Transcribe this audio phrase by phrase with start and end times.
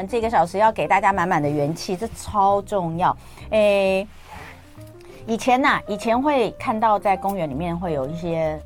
[0.00, 3.14] 们这个小时要给大家满满的元气，这超重要。
[3.50, 4.06] 诶，
[5.26, 8.58] 以前呐、啊，以前会看到在公园里面会有一些。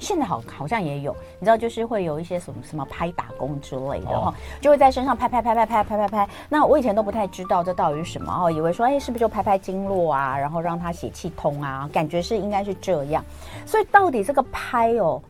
[0.00, 6.28] 现在好好像也有，你知道，就是会有一些什么什么拍打工之类的哈，就会在身上拍拍拍拍拍拍拍拍。
[6.48, 13.24] 那我以前都不太知道这到底是什么哦，以为说哎是不是就拍拍经络啊，然后让它血气通啊，感觉是应该是这样。
[13.66, 15.20] 所以到底这个拍哦，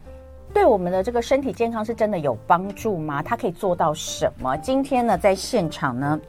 [0.52, 3.23] 对我们的这个身体健康是真的有帮助吗？
[3.23, 4.57] 它可以做到什么？
[4.59, 6.21] 今天呢，在现场呢，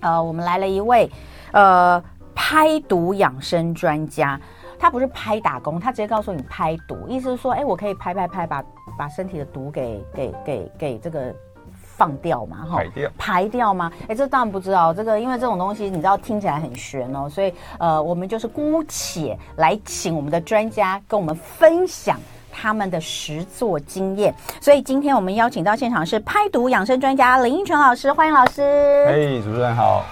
[0.00, 1.10] 呃，我们来了一位
[1.52, 2.02] 呃
[2.34, 4.40] 拍毒养生专家。
[4.78, 8.64] 他不是拍打工，他直接告诉你拍毒，意思是说，哎，我可以拍拍拍，把
[8.98, 11.34] 把身体的毒给给给给这个
[11.82, 13.92] 放掉嘛，哈，排掉排掉吗？
[14.08, 22.18] 哎，这当然不知道，这个因为这种东西你知道听起来很悬哦，所以呃，我们就是姑且来请我们的专家跟我们分享
[22.60, 24.34] 他们的实作经验。
[24.60, 28.62] 所以今天我们邀请到现场是拍毒养生专家林依泉老师，欢迎老师。
[29.08, 30.04] 哎，主持人好。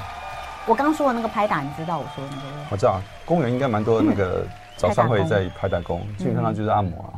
[0.67, 2.49] 我刚说的那个拍打，你知道我说的那个？
[2.71, 4.47] 我知道，公园应该蛮多的那个
[4.77, 7.13] 早上会在拍打功，基本上就是按摩啊。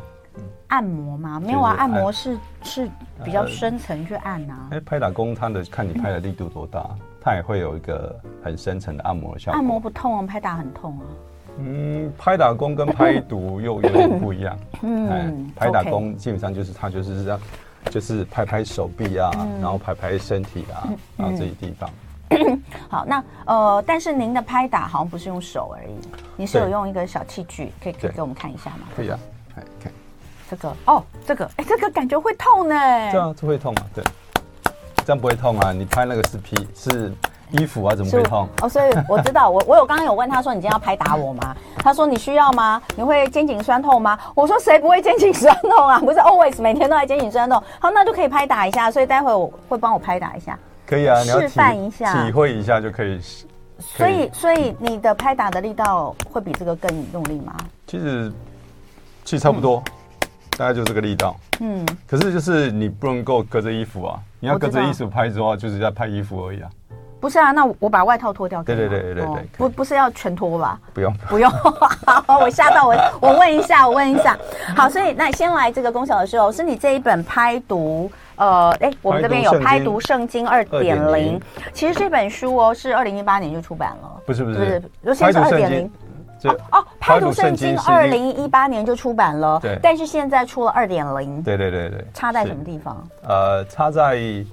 [0.69, 1.41] 按摩吗？
[1.41, 2.89] 没有啊，按摩是是
[3.25, 4.69] 比较深层去按啊。
[4.71, 6.89] 哎，拍打功它的看你拍的力度多大，
[7.21, 9.57] 它也会有一个很深层的按摩效果。
[9.59, 11.05] 按摩不痛啊，拍打很痛啊。
[11.59, 14.59] 嗯，拍打功跟拍毒又有点不一样。
[14.83, 17.41] 嗯，拍打功基本上就是它就是这样，
[17.91, 21.91] 就是拍拍手臂啊，然后拍拍身体啊，然后这些地方。
[22.89, 25.95] 好，那呃，但是您的拍打好像不是用手而已，
[26.37, 28.87] 你是有用一个小器具，可以可以给我们看一下吗？
[28.95, 29.19] 可以啊，
[29.57, 29.93] 来看
[30.49, 32.75] 这个哦，这个哎，这个感觉会痛呢。
[33.11, 34.05] 对啊，这会痛啊，对，
[35.05, 35.73] 这样不会痛啊。
[35.73, 37.13] 你拍那个是皮是
[37.53, 38.49] 衣服啊，怎么会痛？
[38.63, 41.57] 哦，所以我知道，我我有刚刚有问他说，你今天要拍打我吗？
[41.77, 42.81] 他说你需要吗？
[42.97, 44.19] 你会肩颈酸痛吗？
[44.35, 45.99] 我说谁不会肩颈酸痛啊？
[45.99, 47.63] 不是 always 每天都在肩颈酸痛。
[47.79, 50.59] 好，那就可以拍打一下，所以待会我会帮我拍打一下。
[50.87, 53.21] 可以啊，你要示范一下，体会一下就可以。
[53.79, 57.57] 所以，所以你的拍打的力道会比这个更用力吗？
[57.87, 58.31] 其实，
[59.25, 59.93] 其实差不多，嗯、
[60.59, 61.35] 大概就这个力道。
[61.61, 61.87] 嗯。
[62.07, 66.71] 可是就是你不能够隔着衣服啊，你要隔着衣服拍的话，就是在拍衣服而已啊。
[67.21, 68.63] 不是啊，那我把外套脱掉。
[68.63, 69.39] 对对对对对，对、哦。
[69.57, 70.81] 不不是要全脱吧？
[70.95, 71.51] 不用 不用。
[71.51, 74.37] 好， 我吓到我，我问一下，我问一下。
[74.77, 78.11] 好，所以那先来这个龚小的时候，是你这一本拍读。
[78.37, 81.39] 呃，哎，我们这边有《拍读圣经二点零》，
[81.75, 85.85] 其实这本书哦是二零一八年就出版了，不是不是，不是，就现在是二点零。
[86.45, 91.43] 哦哦，《拍读圣经》二零一八年就出版了，对，但是现在出了二点零。
[91.43, 93.07] 对对对对，差在什么地方？
[93.29, 94.17] 呃，差在《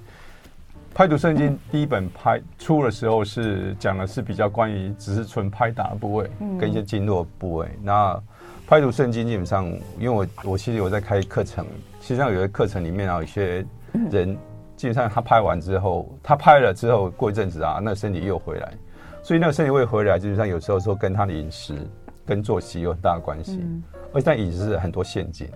[0.98, 6.28] 拍读圣经》第一本拍出的时候是讲的是比较关于只是纯拍打的部位，
[6.60, 7.70] 跟一些经络部位。
[7.84, 8.20] 那
[8.66, 9.68] 拍读圣经基本上，
[10.00, 11.64] 因为我我其实有在开课程，
[12.02, 13.64] 实际上有些课程里面啊，有些
[14.10, 14.36] 人
[14.76, 18.74] 基本上他拍完之后，他拍了之后过一阵子啊，那个身体又回来，
[19.22, 21.76] 所以那个身体会回来，基本上有时候说跟他的饮食
[22.26, 23.64] 跟作息有很大的关系。
[24.14, 25.48] 而且他饮食是很多陷阱，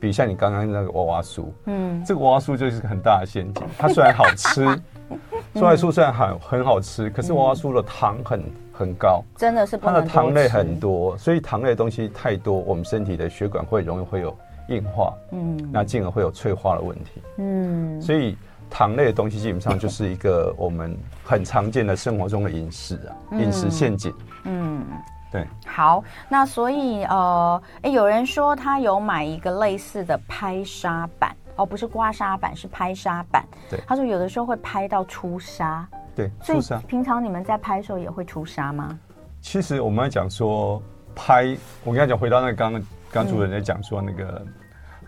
[0.00, 3.62] 比如像你刚刚那个娃娃酥，嗯，这个娃娃酥就是个很大的陷阱。
[3.76, 4.64] 它虽然好吃，
[5.54, 8.42] 娃娃酥虽然很很好吃，可是娃娃酥的糖很。
[8.78, 14.32] 很高，真的是它的糖类很多，所以糖类的东西太多，我们身体的血管会容易会有
[14.68, 18.38] 硬化，嗯，那进而会有脆化的问题，嗯，所以
[18.70, 24.14] 糖类的东西基本上就是一个我们很常见的生活中的饮食啊，饮食陷阱，
[24.44, 24.84] 嗯，
[25.30, 25.46] 对。
[25.66, 35.84] 好，那所以呃，哎，有人说他有买一个类似的拍痧板，哦，不是刮痧板，是拍痧板，对，他说有的时候会拍到出痧。
[36.14, 38.98] 对，出痧平常你们在拍的时候也会出痧吗？
[39.40, 40.82] 其实我们要讲说
[41.14, 44.44] 拍，我跟他讲回到那个刚刚刚主任在讲说那个，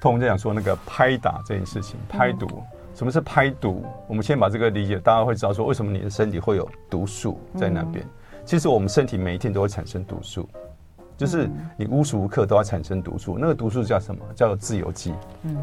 [0.00, 2.46] 通红在讲说那个拍打这件事情，拍毒，
[2.94, 3.84] 什么是拍毒？
[4.06, 8.06] 我们先把这个理解，大家会知道说为什么你的身体会有毒素在那边。
[8.50, 10.48] 其实我们身体每一天都会产生毒素，
[11.16, 13.38] 就是你无时无刻都要产生毒素。
[13.38, 14.20] 那个毒素叫什么？
[14.34, 15.14] 叫做自由基。
[15.44, 15.56] 嗯，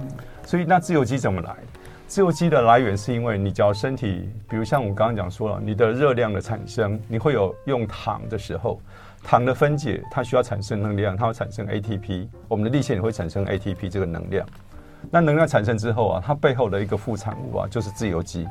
[0.45, 1.54] 所以那自由基怎么来？
[2.07, 8.80] 自由基的来源是因为你只要身体，比如像我刚刚讲说了，你的热量的产生，你会有用糖的时候，
[9.22, 14.48] 糖的分解它需要产生能量，它会产生 ATP，我们的立线也会产生 ATP 这个能量。
[15.12, 18.48] 那能量产生之后啊，它背后的一个副产物啊，就是自由基。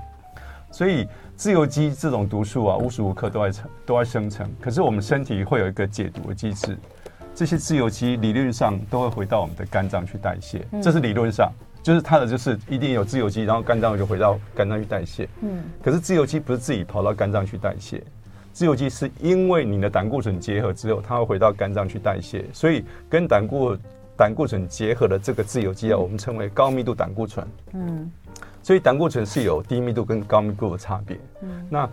[0.76, 4.46] 所以自由基这种毒素啊，无时无刻都在成都在生成。
[4.60, 6.76] 可是我们身体会有一个解毒的机制，
[7.34, 11.50] 这些自由基理论上都会回到我们的肝脏去代谢，这是理论上。
[11.82, 15.26] 就是它的就是一定有自由基，然后肝脏就回到肝脏去代谢。
[15.40, 18.02] 嗯，可是自由基不是自己跑到肝脏去代谢，
[18.52, 22.44] 自由基是因为你的胆固醇结合之后，它会回到肝脏去代谢。
[22.52, 23.74] 所以跟胆固
[24.16, 27.46] 胆固醇结合的这个自由基啊，我们称为高密度胆固醇。
[27.74, 28.10] 嗯，
[28.62, 31.18] 所以胆固醇是有低密度跟高密度的差别。
[31.42, 31.88] 嗯，那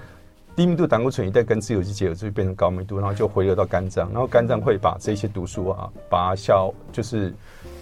[0.55, 7.33] 低密度胆固醇一旦跟自由基结合，就会变成高密度，然后就回流到肝脏，然后肝脏会把这些毒素啊，把它消，就是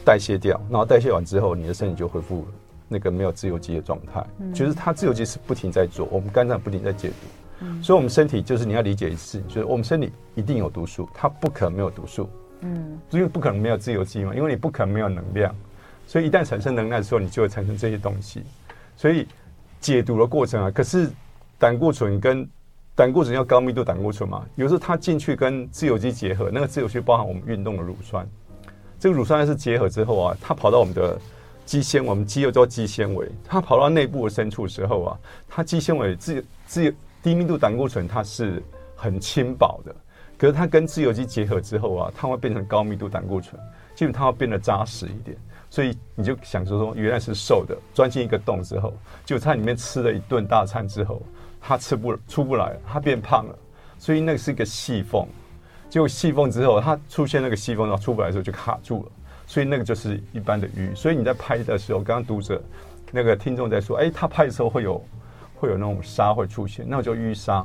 [0.06, 2.48] 代谢掉，然后代谢完之后，你的身体就恢复
[2.88, 4.26] 那个没有自由基的状态。
[4.40, 7.16] 嗯，就是它自由基是不停在做，我们肝脏不停在解毒。
[7.60, 12.28] 嗯，所以我们身体就是你要理解一次，就是我们身体一定有毒素，它不可能没有毒素。
[12.62, 15.54] 嗯，因为不可能没有自由基嘛，因为你不可能没有能量，
[16.06, 18.44] 所以一旦产生能量的时候，你就会产生这些东西。
[18.96, 19.28] 所以
[19.80, 21.10] 解毒的过程啊，可是
[21.58, 22.48] 胆固醇跟
[22.94, 28.28] 胆固醇要高密度胆固醇嘛，有时候它进去跟自由基结合，那个自由基包含我们运动的乳酸，
[29.00, 31.20] 这个乳酸是结合之后啊，它跑到我们的
[31.66, 35.20] 肌纤，我们肌肉叫肌纤维，它跑到内部的深处的时候啊，
[35.50, 38.62] 它肌纤维自自低密度胆固醇它是
[38.96, 39.96] 很轻薄的。
[40.42, 43.62] 可是它跟自由基结合之后啊，它会变成高密度胆固醇，
[43.94, 45.38] 基本它会变得扎实一点。
[45.70, 48.92] 所以你就想说说，原来是瘦的，钻进一个洞之后，
[49.24, 51.22] 就在里面吃了一顿大餐之后，
[51.62, 53.56] 它吃不出不来，它变胖了。
[54.00, 55.28] 所以那个是一个细缝，
[55.92, 59.12] 结果细缝之后，它出现那个细缝，然后出不来的时候就卡住了。
[59.46, 60.90] 所以那个就是一般的瘀。
[60.96, 62.60] 所以你在拍的时候，刚刚读者
[63.12, 65.06] 那个听众在说，哎，他拍的时候会有
[65.54, 67.64] 会有那种沙会出现，那我就淤沙。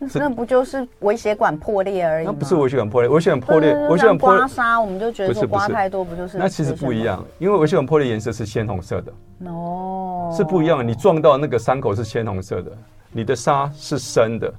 [0.14, 2.32] 那不就是微血管破裂而已吗？
[2.32, 6.38] 那不是微血管破裂，微血管破裂，微血管刮痧，我们就觉得说刮太多不就是？
[6.38, 9.12] 那其实不一样，因为微血管破裂颜色是鲜红色的
[9.50, 10.84] 哦，是不一样的。
[10.84, 12.72] 你撞到那个伤口是鲜红色的，
[13.12, 14.52] 你的痧是深的，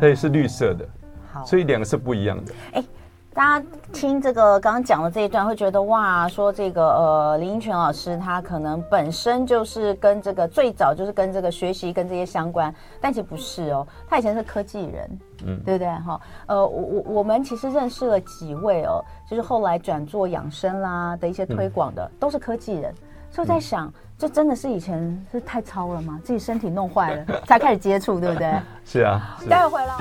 [0.00, 0.86] 所以是绿色的，
[1.32, 2.52] 好，所以两个是不一样的。
[2.72, 2.84] 哎。
[3.34, 16.20] 大家听这个刚刚讲的这一段，会觉得哇，说这个呃林英权老师他可能本身就是跟这个最早就是跟这个学习跟这些相关，但其实不是哦，他以前是科技人，嗯，对不对哈？
[16.46, 22.94] 呃，我我我们其实认识了几位哦，就是后来转做养生啦的一些推广的，嗯、都是科技人，
[23.32, 26.20] 所以我在想，这、嗯、真的是以前是太糙了吗？
[26.22, 28.54] 自己身体弄坏了才开始接触，对不对？
[28.84, 29.94] 是啊，待会回来。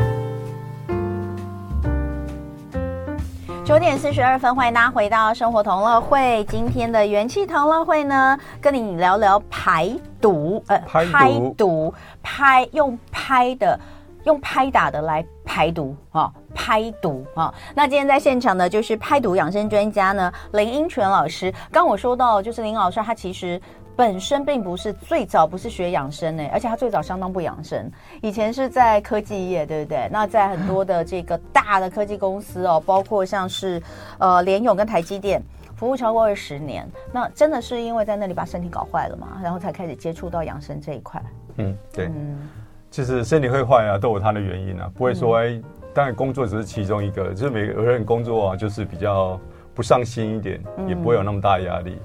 [3.65, 6.43] 九点四十二分，欢迎大家回到生活同乐会。
[6.49, 9.89] 今天的元气同乐会呢，跟你聊聊排
[10.19, 13.79] 毒，呃，排毒，拍用拍的，
[14.25, 17.53] 用拍打的来排毒啊，拍毒啊。
[17.73, 21.51] 那今天在现场的就是拍毒养生专家呢，林英权老师。
[21.71, 23.59] 刚我说到，就是林老师，他其实。
[23.95, 27.89] 本身并不是最早不是学养生呢，而且他最早相当不养生，
[28.21, 30.09] 以前是在科技业，对不对？
[30.11, 33.81] 那在很多的这个大的科技公司哦，包括像是
[34.17, 35.41] 呃联咏跟台积电，
[35.75, 36.89] 服务超过二十年。
[37.11, 41.21] 那真的是因为在那里把身体搞坏了嘛，然后才开始接触到养生这一块。
[41.57, 42.05] 嗯，对。
[42.07, 42.49] 嗯，
[42.89, 45.63] 其实身体会坏啊，都有它的原因啊，不会说哎，嗯、
[45.93, 49.39] 当然工作只是其中一个，就是每个人工作啊，就是比较
[49.75, 51.99] 不上心一点，嗯、也不会有那么大压力。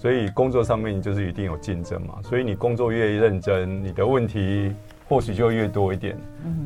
[0.00, 4.72] 所以工作上面你就是一定有竞争嘛，所以你工作越认真，你的问题
[5.06, 6.16] 或许就越多一点。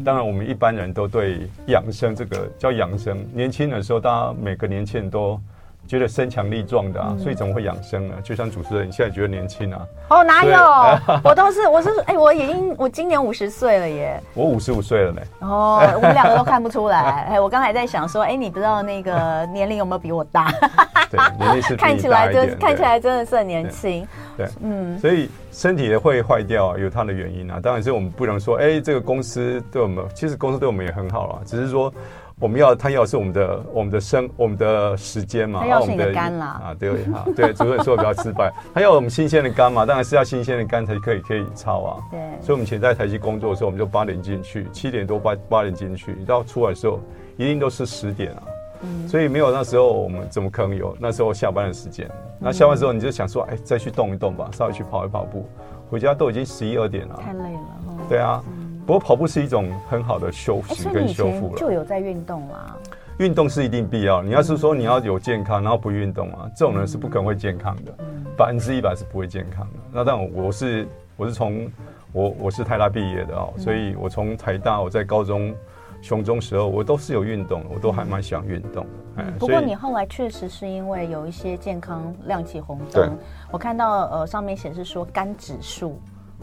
[0.05, 5.41] 当然，我们一般人都对养生这个叫养生，年轻的时候，大家每个年轻人都。
[5.87, 8.15] 觉得身强力壮的啊，所以怎么会养生呢？
[8.23, 9.87] 就像主持人，你现在觉得年轻啊？
[10.09, 10.59] 哦，哪有？
[11.23, 14.21] 我都是，我是，哎，我已经，我今年五十岁了耶。
[14.35, 15.21] 我五十五岁了呢。
[15.41, 17.27] 哦，我们两个都看不出来。
[17.31, 20.51] 哎，我刚才在想说，哎，你不知道那个年龄有没有比我大？
[21.11, 24.07] 对，年龄是看起来真看起来真的是很年轻。
[24.37, 27.61] 对，嗯，所以身体会坏掉有它的原因啊。
[27.63, 31.93] 当然是我们不能说，哎，这个公司对我们，其实公司对我们也很好啊，只是说。
[32.41, 42.03] 我们要，他要是我们的我们的生我们的时间嘛，他要是你的肝啦啊，对啊，对，主持人说的比较失败，他要我们新鲜的肝嘛，当然是要新鲜的肝才可以可以操啊。
[42.11, 46.99] 对，所以我们以前在台积工作的时候，我们就八点进去，七点多八八点进去，到出来的时候
[47.37, 48.43] 一定都是十点啊。
[48.83, 52.11] 嗯，所以没有那时候我们怎么可能有那时候下班的时间？
[52.41, 55.49] 那下班之后你就想说，哎，再去动一动吧，稍微去跑一跑步，
[55.89, 57.61] 回家都已经十一二点了，太累了。
[58.09, 58.43] 对啊。
[58.87, 62.77] 不过跑步是一种很好的休息跟修复了，就有在运动啦。
[63.19, 64.23] 运动是一定必要。
[64.23, 67.95] 你要是说你要有健康，然后不运动啊，这种人是不可能会健康的，
[68.37, 69.79] 百分之一百是不会健康的。
[69.93, 70.87] 那当然，我是
[71.17, 71.71] 我是从
[72.13, 75.55] 我我是台大毕业的哦，所以我从台大我在高中
[76.03, 78.85] 雄中时候，我都是有运动，我都还蛮喜欢运动。
[79.17, 83.17] 嗯，不过你后来确实是因为有一些健康亮起红灯。
[83.51, 85.99] 我看到呃上面显示说肝指数，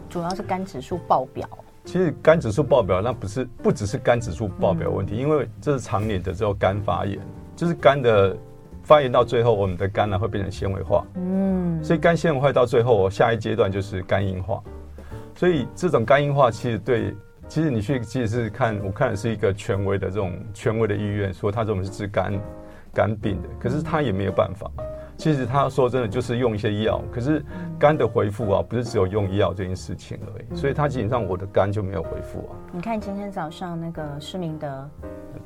[0.08, 1.46] 主要是肝指数爆表。
[1.84, 7.18] 其实肝指数爆表，那不是不只是肝指数爆表问题，嗯、因为这是常年的这种肝发炎，
[7.56, 8.36] 就是肝的
[8.84, 14.62] 发炎到最后，我们的肝呢会变成纤维化，嗯，所以肝纤维化到最后，下一阶段就是肝硬化，
[15.34, 17.14] 所以这种肝硬化其实对，
[17.48, 22.32] 其实你去其实是看，我看的是一个权威的这种权威的医院说他这种是治肝
[22.94, 24.70] 肝病的，可是他也没有办法，
[25.16, 27.44] 其实他说真的就是用一些药，可是
[27.78, 30.56] 肝的恢复啊，不是只有用药这件事情而已。
[30.56, 32.52] 所以他基本上我的肝就没有恢复啊。
[32.72, 34.88] 你看今天早上那个施明德，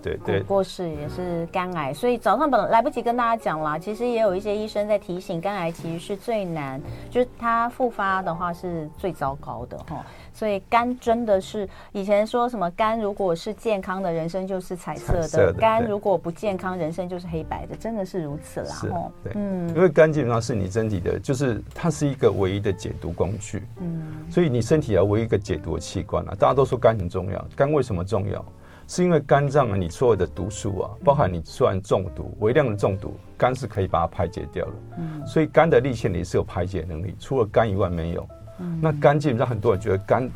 [0.01, 3.79] 对对，过世也是肝癌，所以早上本来来不及跟大家讲啦。
[3.79, 6.81] 其实也有一些医生在提醒，肝癌其实是最难，
[7.11, 10.05] 就是它复发的话是最糟糕的哈。
[10.37, 18.67] 所以肝真的是以前说什么肝如果是健康的，人生就是彩色的；色的肝如果不健康，人生就是黑白的，真的是如此啦。
[18.67, 18.93] 是，
[19.25, 23.63] 对，嗯，因为肝基本上是你身体的，就是它是一个唯一的解毒工具。
[23.81, 26.37] 嗯，所以你身体要唯一一个解毒的器官啊。
[26.39, 28.45] 大家都说肝很重要，肝为什么重要？
[28.87, 34.73] 是因为肝脏啊，你所有的毒素啊，包含你虽然中毒，微量的中毒，肝是可以把它排解掉的。
[34.99, 38.29] 嗯，所以肝的粒线里是有排解能力，除了肝以外没有。
[38.81, 40.31] 那肝基本上很多人觉得肝，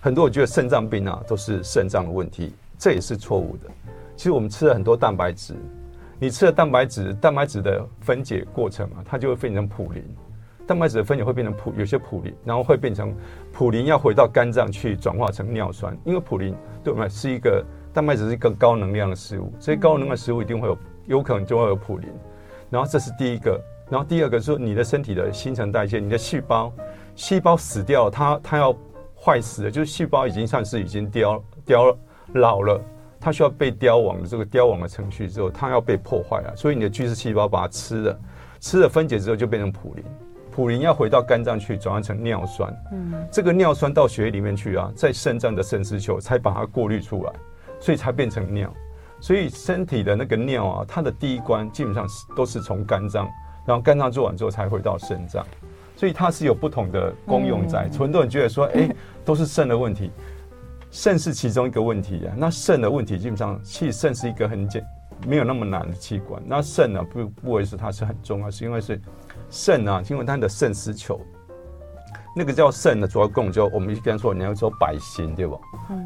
[0.00, 3.70] 很多人觉得肾脏病啊都是肾脏的问题，这也是错误的。
[4.16, 5.54] 其实我们吃了很多蛋白质，
[6.18, 10.02] 你吃了蛋白质，蛋白质的分解过程啊，它就会变成普林，
[10.66, 13.14] 蛋白质的分解会变成普，有些普林，然后会变成
[13.52, 22.08] 普林要回到肝脏去转化成尿酸，因为普林对我们是一个蛋白质是一个高能量的食物，所以高能量的食物一定会有，有可能就会有普林。
[22.70, 26.72] 然后这是第一个，然后第二个是你的身体的新陈代谢，你的细胞。
[27.18, 28.72] 细胞死掉了，它它要
[29.20, 31.98] 坏死了，就是细胞已经算是已经凋凋
[32.34, 32.80] 老了，
[33.18, 38.20] 它需要被凋亡的这个凋亡的程序之后，它要被破坏了，所以你的巨噬细胞把它吃了，
[38.60, 40.04] 吃了分解之后就变成普林，
[40.52, 47.32] 普林要回到肝脏去转换成尿酸，嗯，这个尿酸到血液里面去啊，在肾脏的肾丝球才把它过滤出来，
[47.80, 48.72] 所以才变成尿，
[49.20, 53.28] 所以身体的那个尿啊，它的第一关基本上是都是从肝脏，
[53.66, 55.44] 然后肝脏做完之后才回到肾脏。
[55.98, 58.88] 所以它是有不同的功用在，很多人觉得说，哎，
[59.24, 60.12] 都是肾的问题，
[60.92, 62.32] 肾是其中一个问题啊。
[62.36, 64.80] 那肾的问题基本上，其实肾是一个很简，
[65.26, 66.40] 没有那么难的器官。
[66.46, 69.00] 那肾呢，不不会是它是很重要，是因为是
[69.50, 71.20] 肾啊，因为它的肾丝球，
[72.36, 75.58] 那个叫肾的主要供就我们刚才说，你要说白心对吧？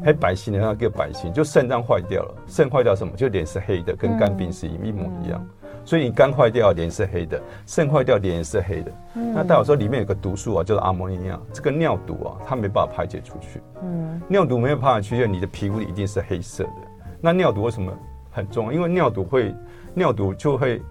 [0.03, 3.15] 黑白心的那个白心，就肾脏坏掉了，肾坏掉什么？
[3.15, 5.47] 就脸是黑的，跟肝病是一模一样。
[5.85, 8.91] 所以你肝坏掉，脸是黑的；肾坏掉，脸也是黑的。
[9.15, 11.39] 嗯、那代表说里面有个毒素啊，叫做阿摩尼亚。
[11.51, 13.61] 这个尿毒啊，它没办法排解出去。
[13.81, 16.71] 嗯，尿毒没有办法出去，你的皮肤一定是黑色的。
[17.19, 17.91] 那尿毒为什么
[18.31, 18.71] 很重要？
[18.71, 19.53] 因为尿毒会，
[19.93, 20.81] 尿毒就会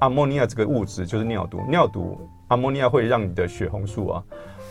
[0.00, 1.60] 阿摩尼亚这个物质就是尿毒。
[1.68, 4.22] 尿毒阿摩尼亚会让你的血红素啊，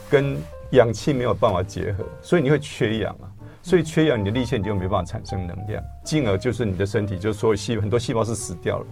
[0.09, 0.37] 跟
[0.71, 3.25] 氧气没有办法结合，所以你会缺氧啊。
[3.63, 8.85] 所以缺氧，你的粒线就没办法产生能量，进而就是你的身体就所有细很多细胞是死掉了。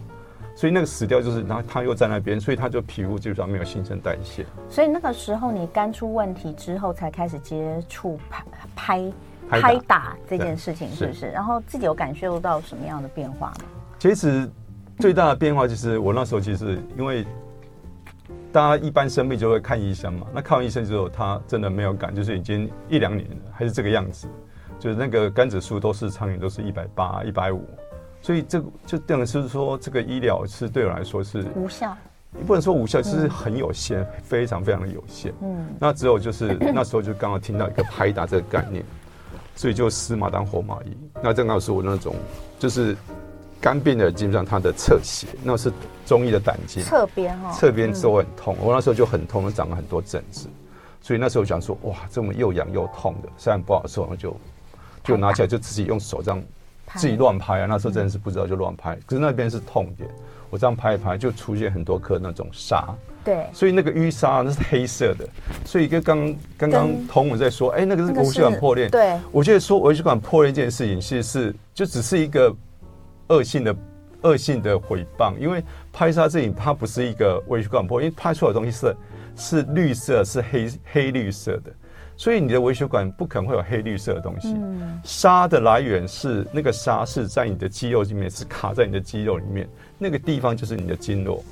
[0.62, 4.46] 所以那个死掉就是，然后他又在那边，所以他就皮肤基本上没有新陈代谢。
[4.70, 9.14] 所以那个时候你肝出问题之后，才开始接触拍拍
[9.50, 11.32] 拍打这件事情，是不是？
[11.32, 13.56] 然后自己有感受到什么样的变化吗？
[13.98, 14.48] 其实
[15.00, 17.26] 最大的变化就是我那时候其实因为
[18.52, 24.28] 大家一般生病就会看医生嘛，那看完医生之后，他真的没有感，就是已经一两年了，还是这个样子，
[24.78, 27.68] 就是那个肝指数都是常年都是一百八、一百五。
[28.22, 31.98] 所以这个就等于是说，这个医疗是对我来说是无效，
[32.30, 35.34] 你不能说无效，就是很有限，非常非常的有限。
[35.42, 38.84] 嗯，那只有就是那时候就刚好听到一个拍打这个概念，
[39.56, 40.96] 所以就死马当活马医。
[41.22, 42.16] 那正好是我那种
[42.60, 42.96] 就是
[43.60, 45.74] 肝病的，基本上它的侧斜，那是
[46.06, 48.56] 中医的胆经侧边哈，侧边都很痛。
[48.62, 50.48] 我那时候就很痛，长了很多疹子，
[51.02, 54.38] 所以那时候想说，哇，这么又痒又痛的，虽然不好受，就
[55.04, 56.42] 就拿起来就自己用手这样。
[56.96, 60.10] 自己乱拍啊，那时候真的是不知道就乱拍，可是那边是痛点，
[60.50, 62.94] 我这样拍一拍就出现很多颗那种沙，
[63.24, 65.28] 对，所以那个淤沙那是黑色的，
[65.66, 72.54] 所以跟刚刚刚童文在说，哎、欸，那个是微血管破裂，对，我觉得说微血管破裂这件事情其实是就只是一个
[73.28, 73.76] 恶性的
[74.24, 78.96] 恶性的毁谤，因为拍沙这影它不是一个微血管破裂，因为拍出来的东西是
[79.36, 81.72] 是绿色是黑黑绿色的。
[82.22, 84.56] 所以你的微血管不可能会有黑绿色的东西。
[85.04, 91.44] 沙的来源是那个沙是在你的肌肉里面，是卡在你的肌肉里面，那个地方就是你的经络。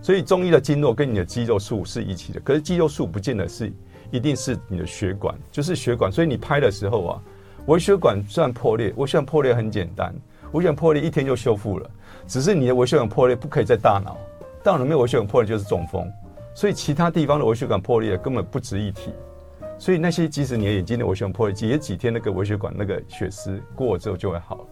[0.00, 3.70] 所以中医的经络跟你的肌肉束是一起的，可是肌肉束不见得是
[4.10, 6.10] 一定是你的血管，就是血管。
[6.10, 7.22] 所以你拍的时候啊，
[7.66, 10.10] 微血管算破裂，微血管破裂很简单，
[10.52, 11.90] 微血管破裂一天就修复了，
[12.26, 14.16] 只是你的微血管破裂不可以在大脑，
[14.64, 16.10] 大脑没有微血管破裂就是中风，
[16.54, 19.10] 所以其他地方的微血管破裂根本不值一提。
[19.80, 24.64] 所以那些即使你的眼睛的微血管破裂，也几天那个微血管那个血丝过了之后就会好了。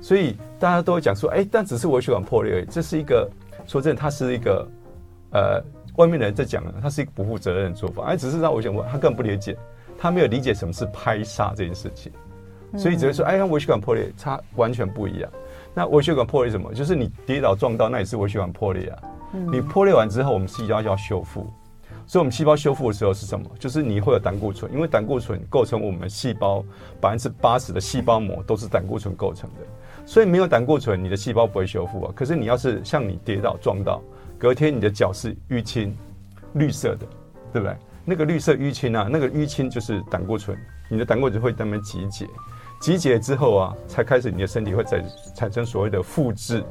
[0.00, 3.28] 所以大家都会讲说，哎，但只是微血管破裂而已，这是一个
[3.66, 4.66] 说真的，它是一个
[5.32, 5.60] 呃，
[5.96, 8.04] 外面的人在讲的，它是一个不负责任的做法。
[8.04, 9.58] 哎，只是让微血管，他根本不理解，
[9.98, 12.12] 他没有理解什么是拍杀这件事情，
[12.78, 15.28] 所以只会说，哎，微血管破裂，它完全不一样。
[15.74, 16.72] 那微血管破裂什么？
[16.72, 19.02] 就是你跌倒撞到，那也是微血管破裂啊。
[19.34, 21.52] 嗯、你破裂完之后，我们细胞就要修复。
[22.12, 23.50] 所以，我们细胞修复的时候是什么？
[23.58, 26.62] 就是你会有胆固醇，因为胆固醇构成我们细胞
[27.00, 29.64] 百分之八十的细胞膜都是胆固醇构成的。
[30.04, 32.12] 所以，没有胆固醇，你的细胞不会修复啊。
[32.14, 33.98] 可是，你要是像你跌倒撞到，
[34.36, 35.96] 隔天你的脚是淤青，
[36.52, 37.06] 绿色的，
[37.50, 37.74] 对不对？
[38.04, 40.54] 那个绿色淤青啊，那个淤青就是胆固醇，
[40.90, 42.28] 你的胆固醇会在那边集结，
[42.78, 45.02] 集结之后啊，才开始你的身体会在
[45.34, 46.62] 产生所谓的复制，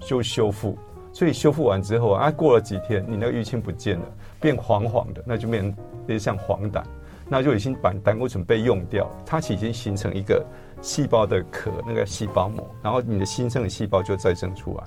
[0.00, 0.76] 就修复。
[1.10, 4.04] 所以修复完之后啊，过了几天，你那个淤青不见了，
[4.40, 5.74] 变黄黄的，那就变
[6.06, 6.82] 成像黄疸，
[7.28, 10.44] 那就已经把胆固醇被用掉，它已经形成一个
[10.80, 14.84] 细胞的壳，那个细胞膜，然后你的新生的细胞就再生出来。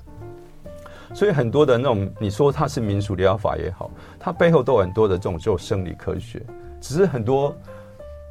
[1.14, 6.42] 所以很多的那种，你说它是民俗疗法也好，它背后都有很多的这种就生理科学，
[6.80, 7.54] 只是很多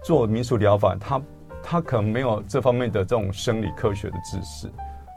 [0.03, 1.21] 做民俗疗法，它
[1.61, 4.67] 它可能没有这方面的这种生理科学的知识。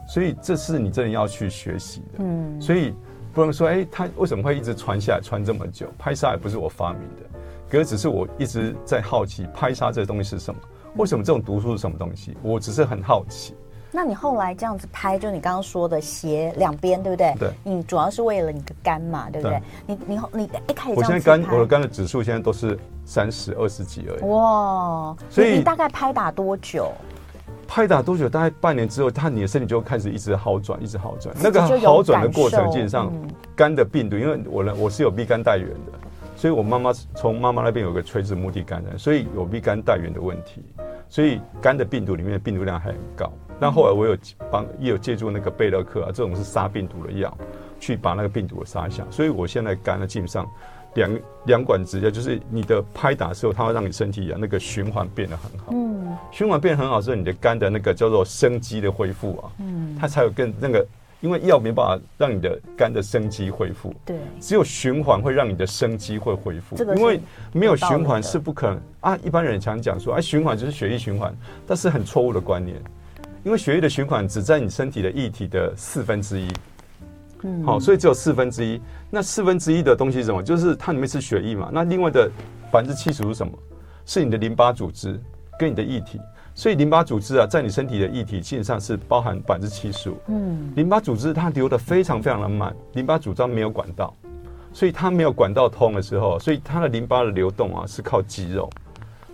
[0.07, 2.95] 所以这是你真的要去学习的，嗯，所以
[3.35, 5.87] 不能说，哎，它为什么会一直传下来，传这么久？
[5.99, 7.39] 拍砂也不是我发明的，
[7.69, 10.61] 可是只是我一直在好奇，拍砂这个东西是什么？
[10.97, 12.37] 为什么这种毒素是什么东西？
[12.43, 13.55] 我只是很好奇。
[13.91, 17.35] 那你后来这样子拍，就你刚刚说的斜两边，对不对？
[17.39, 17.51] 对。
[17.63, 19.61] 你主要是为了你的肝嘛，对不对？
[19.61, 24.23] 对你你你一开始，我现在肝，我的肝的指数现在都是三十二十几而已。
[24.31, 25.17] 哇！
[25.31, 26.93] 所以你大概拍打多久？
[27.67, 28.29] 拍打多久？
[28.29, 31.35] 大概半年之后，他你的身体就开始一直好转，一直好转。
[31.43, 33.13] 那个好转的过程，基本上
[33.57, 35.93] 肝的病毒，因为我呢我是有 B 肝带源的，
[36.37, 40.63] 所以我妈妈从妈妈那边有个垂直目的感染，所以有 B 肝带源的问题，
[41.09, 43.33] 所以肝的病毒里面的病毒量还很高。
[43.59, 44.17] 那后来我有
[44.51, 47.37] 帮也有借助那个贝勒克啊，这种是杀病毒的药，
[47.81, 49.05] 去把那个病毒杀下。
[49.11, 50.47] 所以我现在肝呢，基本上。
[50.95, 55.67] 两两管直接就是你的拍打的时候，它会让你身体啊那个循环变得很好。
[55.73, 60.87] 嗯，循环变得很好之后，你的肝的那个叫做生机的恢复啊，嗯，它才有更那个，
[61.21, 63.93] 因为药没办法让你的肝的生机恢复。
[64.05, 66.77] 对，只有循环会让你的生机会恢复。
[66.95, 67.21] 因为
[67.53, 69.19] 没有循环是不可能啊。
[69.25, 71.35] 一般人常讲说，啊，循环就是血液循环，
[71.67, 72.77] 但是很错误的观念，
[73.43, 76.49] 因为血液的循环只在你身体的液体的四分之一。
[77.65, 78.81] 好，所以只有四分之一。
[79.11, 80.43] 那四分之一的东西是什么？
[80.43, 81.69] 就是它里面是血液嘛。
[81.73, 82.31] 那另外的
[82.73, 83.53] 百分之七十是什么？
[84.07, 85.21] 是你的淋巴组织
[85.59, 86.21] 跟你的液体。
[86.55, 90.17] 所以淋巴组织啊，在你身体的液体基本上是包含百分之七十五。
[90.29, 94.15] 嗯，淋巴组织它流得非常非常的慢，淋巴组织没有管道，
[94.73, 98.71] 所以它没有管道通的时候，所以它的淋巴的流动啊是靠肌肉。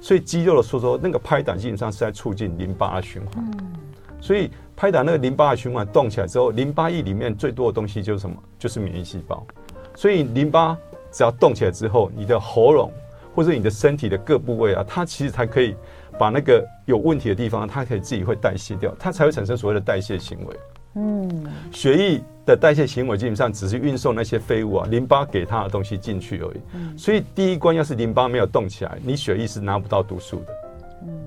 [0.01, 3.51] 所以肌肉的收缩，那个拍打基本上是在促进淋巴的循环。
[3.53, 3.73] 嗯，
[4.21, 4.51] 所以。
[4.81, 8.35] 拍打那个淋巴的循环动起来之后，淋巴液里面最多的东西就是什么？
[8.59, 9.47] 就是免疫细胞。
[9.95, 10.75] 所以淋巴
[11.13, 12.91] 只要动起来之后，你的喉咙
[13.35, 15.77] 或者你的身体的各部位啊，它其实才可以
[16.19, 20.57] 把那个有问题的地方，它可以自己会代谢掉，它才会产生所谓的代谢行为。
[20.95, 26.61] 嗯，血液的代谢行为基本上只是运送那些废物啊，淋巴给它的东西进去而已。
[26.73, 30.55] 嗯，所以第一关要是淋巴没有动起来，你血液是拿不到毒素的。
[31.03, 31.21] 嗯。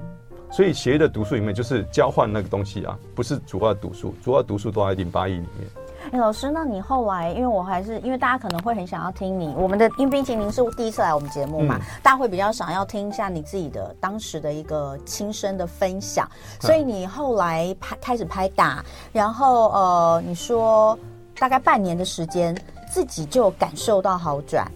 [0.54, 5.68] 所以血液的毒素里面就是交换那个东西啊，不是主要的毒素，主要的毒素都在淋巴液里面。
[6.12, 16.30] 哎、欸，老师，那你后来，因为我还是因为大家可能会很想要听你我们的，因为毕竟您是第一次来我们节目嘛，嗯、大家会比较想要听一下你自己的当时的一个亲身的分享。
[16.60, 20.96] 所以你后来拍开始拍打，然后呃，你说
[21.40, 22.56] 大概半年的时间，
[22.92, 24.70] 自己就感受到好转。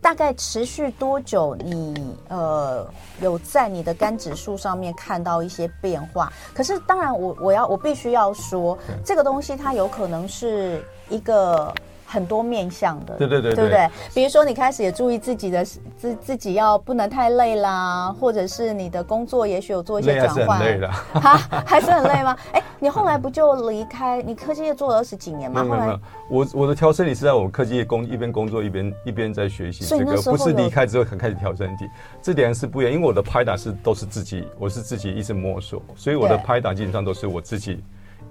[0.00, 1.74] 大概持续多久你？
[1.74, 2.86] 你呃
[3.20, 6.32] 有在你的肝指数上面看到一些变化？
[6.54, 11.74] 可是当然我，我我要我必须要说，这个东西它有可能是一个。
[12.10, 13.88] 很多面向的，对对对，对不对？
[14.12, 15.64] 比如说你开始也注意自己的
[15.96, 22.36] 自自己要不能太累啦，或者是你的工作也许有做一些转换，累了，哈，还是很累吗？
[22.52, 25.62] 哎，你后来不就离开你科技业做了二十几年吗？
[25.62, 31.88] 没有没有，我我的调身体是在我科技业工一边工作一边一边在学习，这个不是离开之后才开始调身体，
[32.20, 32.92] 这点是不一样。
[32.92, 37.82] 因为我的拍打是都是自己，我是自己一直摸索，所以我的拍打基本上都是我自己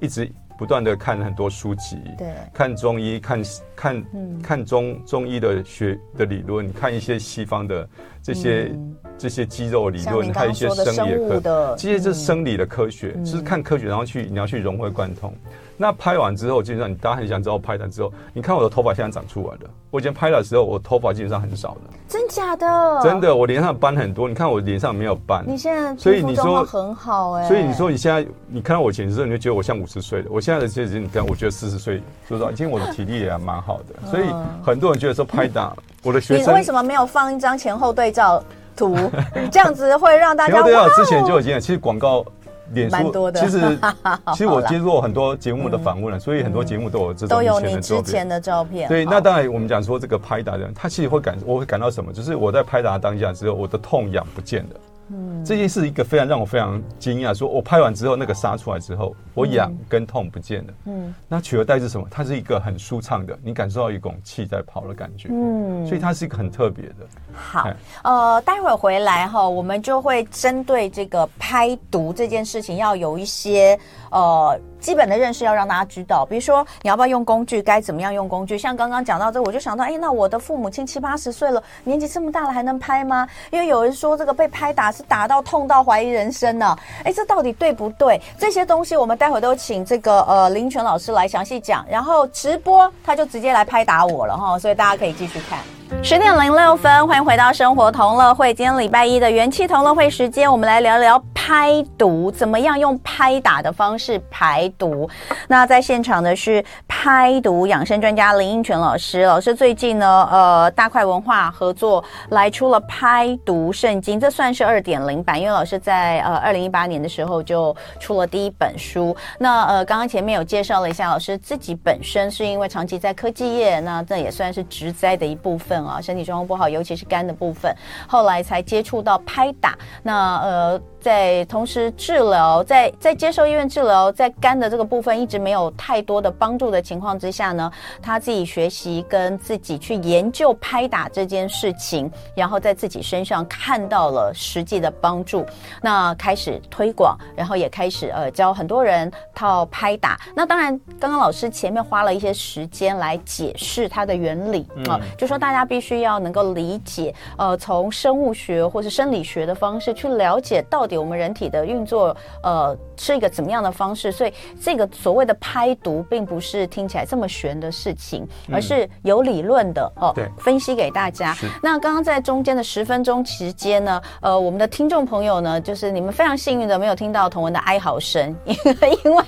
[0.01, 0.29] 一直。
[0.59, 3.41] 不断的看很多书籍，对，看中医，看
[3.77, 7.87] 看、嗯、看中中医的学的理论，看一些西方的
[8.21, 15.33] 这些、嗯、这些肌肉理论，还有一些生理的科，这些是生理的科学，嗯、就是看科学，然后去你要去融会贯通。
[15.81, 19.69] 那拍完之后，基本上你大家很想知道拍完之后，你看我的头发现在长出来了。
[19.89, 21.81] 我以前拍的时候，我头发基本上很少的。
[22.05, 22.99] 真假的？
[23.01, 24.27] 真的，我脸上斑很多。
[24.27, 25.41] 你看我脸上没有斑。
[25.47, 27.47] 你现在所以你说很好哎。
[27.47, 30.29] 所以你说你现在你看到我以前的时候，你就觉得我像五十岁的。
[30.29, 34.07] 我现在的其实你看，我觉得四十岁，说实话，今天我的体力也蛮好的。
[34.11, 34.25] 所以
[34.61, 38.43] 很多人觉得说拍打我的学生，你为什么没有放一张前后对照
[38.75, 38.97] 图？
[39.49, 40.53] 这样子会让大家。
[40.53, 42.25] 前后对照之前就已经，其实广告。
[42.73, 43.39] 脸书多的。
[43.39, 43.79] 其实
[44.33, 48.87] 其实我接触过很多节目的访问了，所以很多节目都有这种都有你之前的照片。
[48.87, 52.13] 对，那当然我们讲说这个拍打的人，他其实会感我会感到什么？
[52.13, 54.75] 就是我在拍打当下之后，我的痛痒不见了。
[55.11, 60.73] 嗯，这件事一个非常让我非常惊讶，说我拍完之后那个杀出来之后，我痒跟痛不见了。
[60.85, 62.07] 嗯，那取而代之什么？
[62.11, 65.29] 它是一个很舒畅的，你感受到一股气在跑的感觉。
[65.31, 66.95] 嗯，所以它是一个很特别的。
[67.33, 67.69] 好，
[68.03, 73.79] 呃，待会儿回来哈，我们就会针对这个拍毒这件事情，要有一些
[74.11, 76.25] 呃基本的认识，要让大家知道。
[76.25, 77.61] 比如说，你要不要用工具？
[77.61, 78.57] 该怎么样用工具？
[78.57, 83.27] 像刚刚讲到这，我就想到，哎，那我的父母亲七八十岁了，年纪这么大了，还能拍吗？
[83.51, 86.75] 因为有人说这个被拍打是打到痛到怀疑人生呢。
[87.03, 88.21] 哎，这到底对不对？
[88.37, 91.85] 这些东西我们待会都请这个呃林泉老师来详细讲。
[91.89, 95.59] 然后直播他就直接来拍打我了哈，所以大家可以继续看。
[96.01, 98.53] 十点零六分，欢迎回到生活同乐会。
[98.53, 105.09] 今天礼拜一的元气同乐会时间，我们来聊聊拍毒，怎么样用拍打的方式排毒。
[105.47, 109.23] 那在现场的是拍毒养生专家林英权老师。
[109.23, 119.15] 老师最近呢，呃，大块文化合作来出了拍毒圣经，这算是二点零版，因为老师在呃二零一八年的时候就出了第一本书。
[119.37, 125.78] 那呃，刚刚前面有介绍了一下，老师自己本身是因为长期在科技业，那这也算是职灾的一部分。
[125.85, 127.73] 啊，身体状况不好，尤其是肝的部分，
[128.07, 129.77] 后来才接触到拍打。
[130.03, 130.81] 那呃。
[131.01, 145.45] 在同时治疗，在在接受医院治疗，在肝的这个部分一直没有太多的帮助的情况之下呢，他自己学习跟自己去研究拍打这件事情，然后在自己身上看到了实际的帮助，
[145.81, 150.19] 那开始推广，然后也开始呃教很多人套拍打。
[150.35, 160.88] 那当然，刚刚老师前面花了一些时间来解释它的原理啊、呃，就说大家必须要能够理解，呃，从生物学或是生理学的方式去了解到。
[160.97, 164.11] 我们人体的运作，呃，是一个怎么样的方式？
[164.11, 170.11] 所以这个所谓的拍毒，并不是听起来这么玄的事情，而是有理论的哦。
[170.15, 171.35] 对，分析给大家。
[171.61, 179.23] 那刚刚在中间的十分钟期间呢，呃，我们的听众朋友呢，就是你们非常幸运的没有听到同文的哀嚎声， 因为因为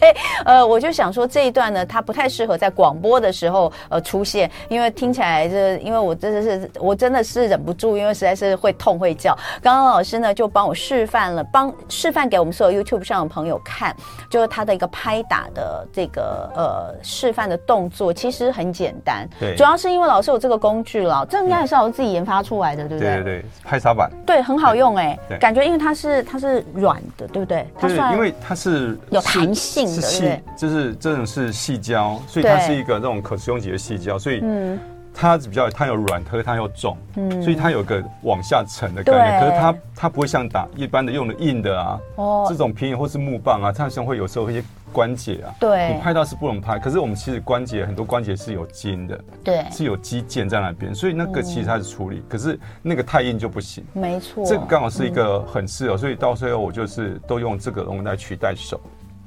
[0.46, 9.38] 呃，我就想说这一段呢，它不太适合在广播的时候呃出现，因为听起来是，因为我真的是我真的是忍不住，因为实在是会痛会叫。
[9.62, 11.44] 刚刚老师呢就帮我示范了。
[11.52, 13.96] 帮示范给我们所有 YouTube 上的朋友看，
[14.30, 19.28] 就是他的一个拍打的这个呃示范的动作，其实很简单。
[19.40, 23.16] 对，主要是因为老师有这个工具了，这应该也是老师自己研发出来的，对不对？
[23.16, 24.10] 对对对，拍砂板。
[24.26, 27.68] 对，很好用哎，感觉因为它是它是软的，对不对？
[27.78, 34.80] 它是因为它是有弹性的，是细，就是这种是细胶，所以它是一个那种可使用级的细胶，所以嗯。
[35.14, 39.40] 它比较，它有软，可是它又重，嗯，所以它有个往下沉的概念。
[39.40, 46.80] 可是它它不会像打一般的用的硬的啊，哦，这种平板或是木棒啊，它像会有时候一些关节啊，对，你拍到是不能拍。
[46.80, 52.24] 可是我们其实关节很多关节是有筋的，对，是有肌腱在那边，所以那个其实它是处理。
[52.28, 58.80] 可是那个太硬就不行，没错，这个刚好是一个很适合，所以到最后我就是都用这个东西来取代手，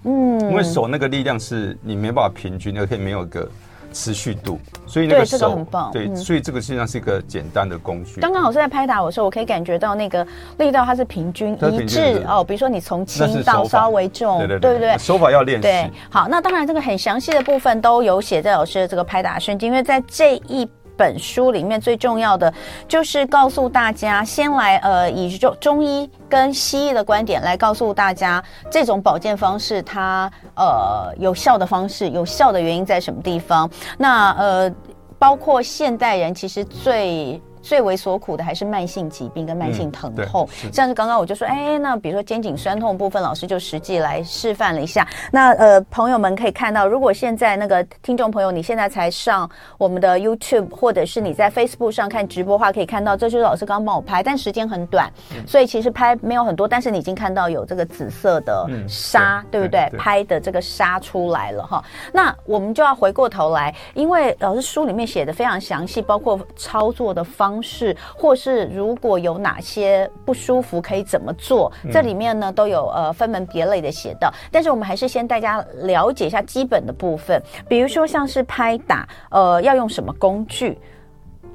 [0.04, 3.48] 嗯，因为手那个力量是你没办法平均，而且没有一个。
[3.94, 8.20] 持续度，所以那个手对，这个很棒，对，所以这个实际上是一个简单的工具。
[8.20, 10.26] 刚刚老师在拍打我的时候，我可以感觉到那个
[10.58, 12.42] 力道它是平均一致哦。
[12.42, 14.98] 比如说你从轻到稍微重，对对对，对不对？
[14.98, 15.62] 手法要练习。
[15.62, 20.68] 对，好，那当然这个很详细的部分都有写在老师的这个拍打圣经，因为在这一。
[20.96, 22.54] 本书里面最重要的
[22.86, 33.70] 就是告诉大家，先来呃以中中医跟西医的观点来告诉大家，这种保健方式它呃有效的方式，有效的原因在什么地方？
[33.96, 34.68] 那呃
[35.16, 37.40] 包括现代人其实最。
[37.64, 45.08] 最为所苦的还是慢性疾病跟慢性疼痛，嗯、像是刚刚我就说，哎，那比如说肩颈酸痛部分，老师就实际来示范了一下。
[45.32, 49.48] 那呃，朋友们可以看到，如果现在那个听众朋友你现在才上
[49.78, 59.80] 我们的 YouTube，或者是你在 Facebook 上看直播的话，可以看到这就是老师刚刚帮我拍，但时间很短，嗯、所以其实拍没有很多，但是你已经看到有这个紫色的纱，嗯、对，对不对？
[59.80, 61.82] 对对拍的这个纱出来了哈。
[62.12, 67.53] 那我们就要回过头来，因为老师书里面写的非常详细，包括操作的方。
[67.54, 71.70] 方式，或是如果有哪些不舒服，可以怎么做？
[71.92, 74.32] 这里面呢都有呃分门别类的写到。
[74.50, 80.78] 但是我们还是先大家了解一下基本的部分，比如说像是拍打，呃，要用什么工具？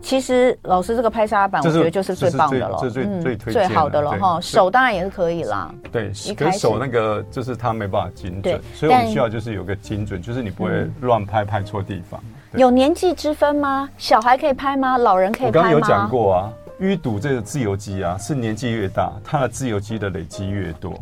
[0.01, 4.39] 其实老师这个拍沙板，我觉得就是最棒的了，这最最最最好的了哈。
[4.39, 5.73] 手当然也是可以啦。
[5.91, 12.23] 对，可是手那个就是它没办法精准，所以我们需要就是有个精准，就是你不会乱拍拍错地方。
[12.53, 13.87] 有年纪之分吗？
[13.97, 14.97] 小孩可以拍吗？
[14.97, 15.51] 老人可以拍吗？
[15.51, 20.93] 我刚刚有讲过啊，淤堵这个自由基啊，是年纪越大，它的自由基的累积越多。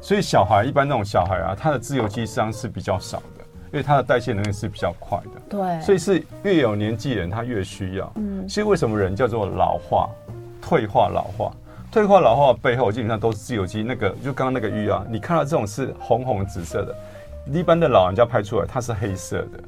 [0.00, 5.40] 所以小孩一般那种小孩啊，他的自由基实际上是比较少的，因为他的代谢能力是比较快的。
[5.48, 8.12] 对，所以是越有年纪人他越需要。
[8.16, 10.08] 嗯，所以为什么人叫做老化、
[10.60, 11.52] 退化、老化？
[11.92, 16.94] 退化老化的背后基本上都是自由基，那个就刚刚那个鱼啊，你看到这种是红红紫色的，
[17.52, 19.60] 一般的老人家拍出来它是黑色的，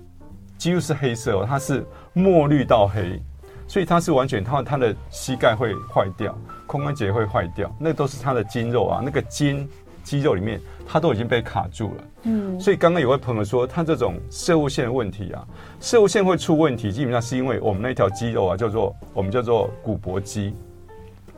[0.61, 3.19] 几乎是黑色哦，它是墨绿到黑，
[3.67, 6.37] 所以它是完全它它的膝盖会坏掉，
[6.69, 9.67] 髋关节会坏掉，那都是它的筋肉啊，那个筋
[10.05, 12.05] 肌肉里面它都已经被卡住了。
[12.25, 15.43] 嗯，所以刚刚有位朋友说他这种摄物线的问题啊，
[15.81, 20.55] 摄物线会出问题，基本上是因为我们那条肌肉啊叫做我们叫做股薄肌。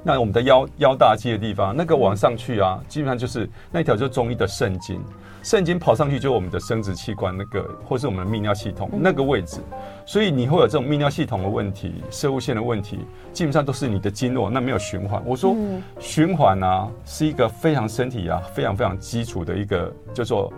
[0.02, 5.00] 那我们的腰腰大肌的地方，那个往上去啊，基本上就是那条就是中医的肾经，
[5.42, 9.60] 肾经跑上去就是我们的生殖器官那个，或是我们的泌尿系统那个位置，
[10.04, 12.98] 所以你会有这种泌尿系统的问题、摄护腺的问题，
[13.32, 15.22] 基本上都是你的经络那没有循环。
[15.24, 15.54] 我说
[16.00, 20.52] 循环啊，是一个非常身体啊非常非常基础的一个叫做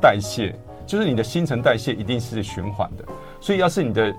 [0.00, 3.04] 代谢，就是你的新陈代谢一定是循环的，
[3.40, 4.12] 所以要是你的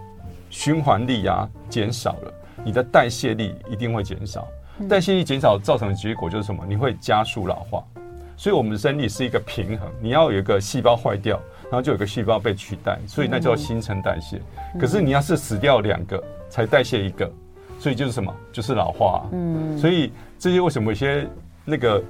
[0.49, 2.33] 循环力啊减少了。
[2.65, 4.47] 你的代谢力一定会减少，
[4.89, 6.63] 代谢力减少造成的结果就是什么？
[6.67, 7.83] 你会加速老化。
[8.35, 14.41] 所以我们的身体是一个平衡，你要有一个细胞坏掉，然后就有个细胞被取代，所以那叫新陈代谢。
[14.79, 17.31] 可是你要是死掉两个才代谢一个，
[17.79, 18.35] 所以就是什么？
[18.51, 19.23] 就是老化。
[19.31, 21.27] 嗯，所以这些为什么有些
[21.63, 22.03] 那个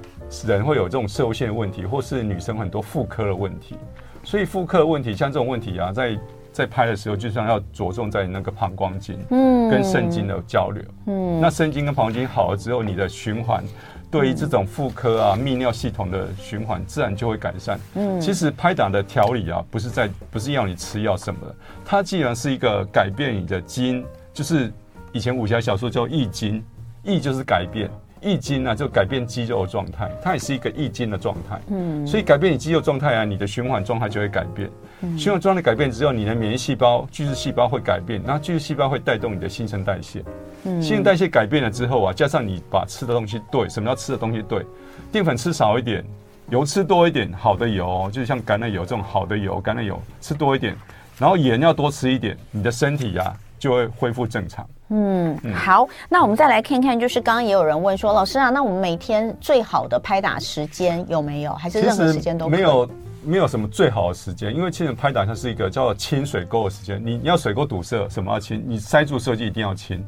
[0.46, 3.76] 人会有这种摄护腺的问题，或是女生很多妇科的问题？
[4.24, 6.18] 所以妇科问题，像这种问题啊，在
[6.54, 13.64] 在拍的时候，就像要着重在那个膀胱经，嗯，跟肾经的交流，嗯，那肾经跟膀胱经好了之后，你的循环，
[14.08, 17.76] 对于这种妇科啊、泌尿系统的循环，自然就会改善。
[17.96, 24.72] 嗯，其实拍打的调理啊，不是在，不是要你吃药什么的，它既然是一个改变你的经，就是
[25.10, 26.62] 以前武侠小说叫易经，
[27.02, 27.90] 易就是改变。
[28.24, 31.60] 易经啊，就改变肌肉的状态，它也是一个易经的状态。
[31.68, 34.70] 嗯，所以改变你肌肉状态啊，你的循环状态就会改变。
[35.02, 40.24] 嗯，循环状态改变之后，你的免疫细胞、巨噬细胞会改变，那巨噬细胞会带动你的新陈代谢。
[40.64, 44.64] 嗯，新陈代谢改变了之后啊，加上你把吃的东西对，什么叫吃的东西对？
[45.12, 46.04] 淀粉吃少一点，
[46.48, 50.74] 油吃多一点，好的油，就是像橄榄油这种好的油，橄榄油吃多一点，
[51.18, 54.66] 然后盐要多吃一点，你的身体呀、啊、就会恢复正常。
[54.96, 61.52] 嗯，好，那我们再来看看，就是刚刚也有人问说，老师啊，那我们每天最好的拍打时间有没有？
[61.54, 62.48] 还是任何时间都？
[62.48, 62.88] 没有，
[63.24, 67.04] 没有什么最好的时间，因为亲人拍打它是一个叫做清水沟的时间。
[67.04, 68.62] 你你要水沟堵塞，什么要清？
[68.64, 70.04] 你塞住设计一定要清。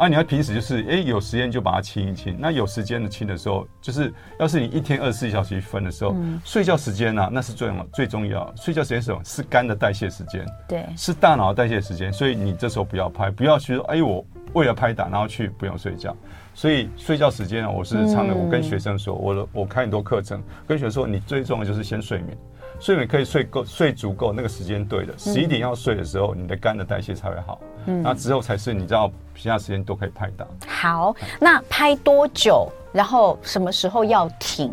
[0.00, 2.34] 啊，你要平时就是，哎、欸，有时间就把它清一清。
[2.38, 8.50] 那有时间的清的时候，就是要是你一天二十四小时一分的时候，嗯、睡觉时间呢、啊，那是最重要最重要。
[8.56, 9.20] 睡觉时间是什么？
[9.22, 12.10] 是肝的代谢时间，对，是大脑的代谢时间。
[12.10, 16.16] 所以你这时候不要拍，不要去说，哎、欸，我为了拍打然后去不用睡觉。
[16.54, 22.34] 所以睡觉时间呢，我是常的，我跟学生说，我我开很多课程，跟学生说，你最重要的就是先睡眠。
[22.78, 27.60] 睡眠可以睡够、睡足够，那个时间对的，十一点要睡的时候，你的肝的代谢才会好。
[27.86, 30.46] 嗯，那之后才是你知道，其他时间都可以拍到。
[30.66, 32.68] 好，那拍多久？
[32.92, 34.72] 然后什么时候要停？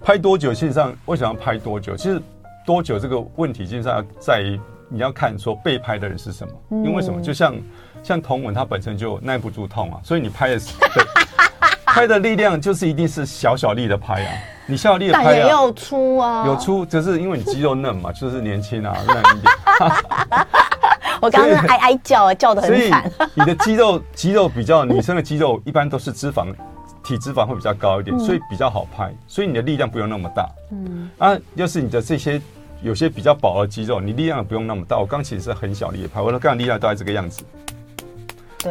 [0.00, 0.54] 拍多久？
[0.54, 1.96] 其实上为什么要拍多久？
[1.96, 2.20] 其实
[2.64, 6.54] 多久这个问题，基本上在于你要看说被拍的人是什么。
[6.70, 7.20] 嗯、因为什么？
[7.20, 7.54] 就像
[8.02, 10.86] 像同文，他本身就耐不住痛啊，所以你拍的时候。
[11.92, 14.32] 拍的力量就是一定是小小力的拍啊，
[14.64, 19.52] 你小小力的拍啊，也有粗啊，有粗，只是因为你肌肉嫩嘛， 就是年轻啊，嫩一点。
[21.20, 23.12] 我刚刚哀哀叫啊，叫的很惨。
[23.34, 26.52] 你的肌肉肌肉比较女生的肌肉一般都是脂肪，
[27.04, 30.48] 体脂肪会比较高一点，所以比较好拍，所以你的力量不用那么大。
[30.70, 32.40] 嗯啊，要是你的这些
[32.82, 34.98] 有些比较薄的肌肉，你力量也不用那么大。
[34.98, 37.44] 我刚其实是很小力的拍，我的刚力量大概这个样子。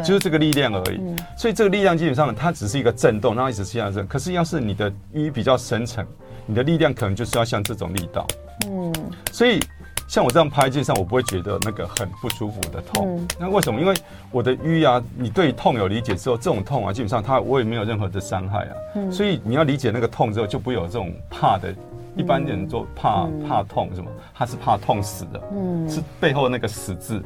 [0.04, 4.08] 就是这个力量而已，嗯、所以这个力量基本上它只是一个震动，然后一直是这样震。
[4.08, 6.06] 可是要是你的淤比较深层，
[6.46, 8.26] 你的力量可能就是要像这种力道。
[8.68, 8.94] 嗯，
[9.32, 9.60] 所以
[10.08, 13.18] 像我这样拍，基本上我不会觉得那个很不舒服的痛。
[13.18, 13.82] 嗯、那为什么？
[13.82, 13.94] 因为
[14.32, 18.76] 我的淤啊，你对痛有理解之后，这种痛啊，基本上它我也没有任何的伤害啊。
[18.96, 21.74] 嗯、所以你要理解那个痛之后，就不会有这种怕的。
[22.14, 24.12] 一般人都怕、嗯、怕痛什么？
[24.34, 25.42] 他是怕痛死的。
[25.54, 27.24] 嗯，是背后那个死字。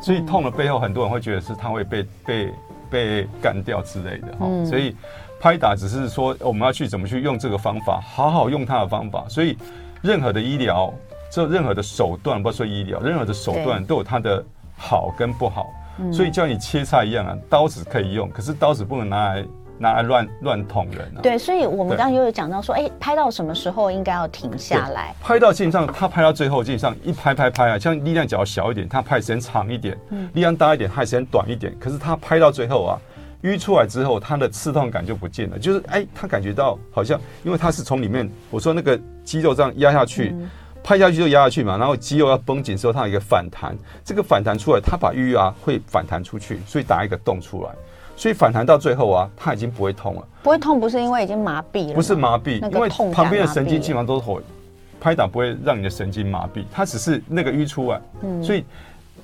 [0.00, 2.54] 所以痛的背后，很多人会觉得是他会被被
[2.90, 4.46] 被干掉之类的哈。
[4.48, 4.94] 嗯、所以
[5.40, 9.24] 拍打只是说我们要去怎么去用这个方法，好好用它的方法。
[9.28, 9.56] 所以
[10.02, 10.92] 任何的医疗，
[11.30, 14.44] 这任何的手段，不要说医疗，任何的手段都有它的
[14.76, 15.66] 好跟不好。
[16.12, 19.44] 所以叫你切菜一样啊，刀子可以用，可是刀子不能拿来。
[19.78, 21.20] 拿来乱乱捅人啊！
[21.22, 25.14] 对，所以我们刚刚又有讲到说，哎对，拍到什么时候应该要停下来？
[25.22, 31.74] 拍到基本上，他拍到最后，基本上一拍拍拍啊，像力量只要小一点，他拍时间长一点；嗯、力量大一点，拍时间短一点。
[31.78, 32.98] 可是他拍到最后啊，
[33.42, 40.50] 淤出来之后，它的刺痛感就不见了，就是哎，他感觉到好像，因为它是从里面，我说那个肌肉这样压下去，嗯、
[40.82, 47.70] 拍下去就压下去嘛，然后肌肉要绷紧之后，它有一个反弹，这个反弹出来，它把淤啊会反弹出去，所以打一个洞出来，
[48.18, 50.22] 所以反弹到最后啊，它已经不会痛了。
[50.42, 54.42] 不会痛不是因为已经麻痹了，不是麻痹，因为旁边的神经基本上都是会
[55.00, 58.64] 拍打，不会让你的神经麻痹，它只是那个淤出来，嗯、所以。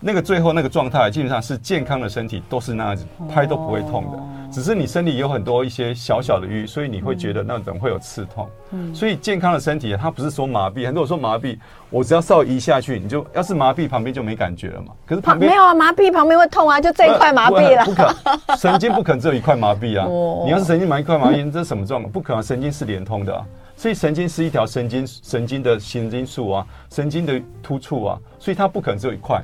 [0.06, 4.18] 那个最后那个状态基本上是健康的身体都是那样子拍都不会痛的，
[4.54, 8.48] 只是你身体有很多一些小小的瘀，所以你会觉得那种会有刺痛。
[8.94, 11.58] 所以健康的身体它不是说麻痹，很多人说麻痹，
[11.90, 14.92] 我只要稍微移下去，你就要是麻痹旁边就没感觉了嘛。
[15.04, 17.84] 可是旁边没有啊，麻痹旁边会痛啊，就这一块麻痹了。
[17.84, 20.06] 不可，神经不可能只有一块麻痹啊。
[20.46, 22.12] 你要是神经麻一块麻痹，这是什么状况？
[22.12, 23.44] 不可能，神经是连通的啊。
[23.76, 29.42] 所以神经是一条神经神经的神经束啊，神经的突触啊，所以它不可能只有一块。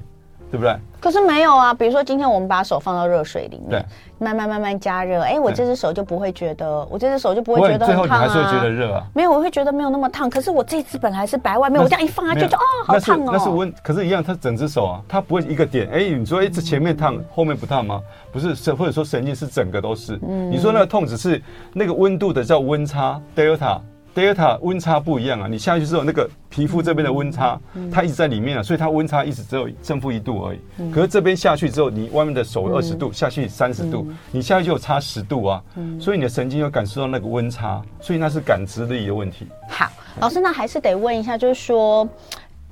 [0.50, 0.76] 对不对？
[1.00, 3.82] 可是没有啊，比如说今天我们把手放到热水里面，
[4.18, 8.06] 慢慢慢慢加热，哎，我这只手就不会觉得，我这只手就不会觉得很烫啊。
[8.06, 9.02] 最后你还是会觉得热啊？
[9.14, 10.28] 没有，我会觉得没有那么烫。
[10.28, 13.30] 可是我这只本来是白外面，我这样一放下去就哦，好烫哦。
[13.32, 15.88] 那是温，可是一样，它整只手啊，它不会一个点。
[15.90, 18.00] 哎，你说哎，这前面烫，后面不烫吗？
[18.30, 20.18] 不是，是或者说神经是整个都是。
[20.28, 21.40] 嗯，你说那个痛只是
[21.72, 23.78] 那个温度的叫温差，delta。
[24.14, 27.58] Delta 温差不一样啊，你下去之后，那个皮肤这边的温差，
[27.92, 30.58] 它一直在里面啊，所以它温差一直只有正负一度而已。
[30.90, 35.62] 可是这边下去之后，你外面的手二十度下去三十度，你下去就有差十度啊，
[36.00, 39.46] 所以你的神经有感受到那个温差，所以那是感知力的问题。
[39.68, 39.86] 好，
[40.18, 42.08] 老师，那还是得问一下，就是说，